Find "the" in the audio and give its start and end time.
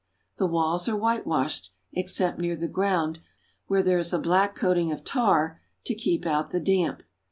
0.37-0.47, 2.55-2.67, 6.49-6.59